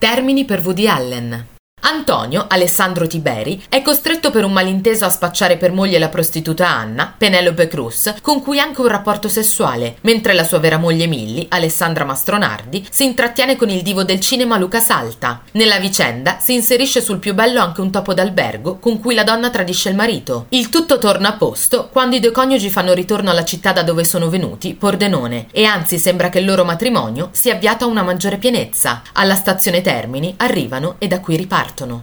Termini 0.00 0.46
per 0.46 0.62
Woody 0.64 0.88
Allen. 0.88 1.59
Antonio, 1.82 2.44
Alessandro 2.46 3.06
Tiberi, 3.06 3.64
è 3.68 3.80
costretto 3.80 4.30
per 4.30 4.44
un 4.44 4.52
malinteso 4.52 5.06
a 5.06 5.08
spacciare 5.10 5.56
per 5.56 5.72
moglie 5.72 5.98
la 5.98 6.10
prostituta 6.10 6.68
Anna, 6.68 7.14
Penelope 7.16 7.68
Cruz, 7.68 8.14
con 8.20 8.42
cui 8.42 8.58
ha 8.60 8.64
anche 8.64 8.82
un 8.82 8.88
rapporto 8.88 9.28
sessuale, 9.28 9.96
mentre 10.02 10.34
la 10.34 10.44
sua 10.44 10.58
vera 10.58 10.76
moglie 10.76 11.06
Milly, 11.06 11.46
Alessandra 11.48 12.04
Mastronardi, 12.04 12.86
si 12.90 13.04
intrattiene 13.04 13.56
con 13.56 13.70
il 13.70 13.82
divo 13.82 14.04
del 14.04 14.20
cinema 14.20 14.58
Luca 14.58 14.78
Salta. 14.78 15.40
Nella 15.52 15.78
vicenda 15.78 16.36
si 16.38 16.52
inserisce 16.52 17.00
sul 17.00 17.18
più 17.18 17.32
bello 17.32 17.60
anche 17.60 17.80
un 17.80 17.90
topo 17.90 18.12
d'albergo 18.12 18.78
con 18.78 19.00
cui 19.00 19.14
la 19.14 19.24
donna 19.24 19.48
tradisce 19.48 19.88
il 19.88 19.96
marito. 19.96 20.46
Il 20.50 20.68
tutto 20.68 20.98
torna 20.98 21.30
a 21.30 21.36
posto 21.36 21.88
quando 21.90 22.16
i 22.16 22.20
due 22.20 22.30
coniugi 22.30 22.68
fanno 22.68 22.92
ritorno 22.92 23.30
alla 23.30 23.44
città 23.44 23.72
da 23.72 23.82
dove 23.82 24.04
sono 24.04 24.28
venuti, 24.28 24.74
Pordenone, 24.74 25.46
e 25.50 25.64
anzi 25.64 25.98
sembra 25.98 26.28
che 26.28 26.40
il 26.40 26.44
loro 26.44 26.64
matrimonio 26.64 27.30
sia 27.32 27.54
avviato 27.54 27.84
a 27.84 27.88
una 27.88 28.02
maggiore 28.02 28.36
pienezza. 28.36 29.02
Alla 29.14 29.34
stazione 29.34 29.80
Termini 29.80 30.34
arrivano 30.36 30.96
e 30.98 31.08
da 31.08 31.20
qui 31.20 31.36
ripartono 31.36 31.68
partono. 31.70 31.98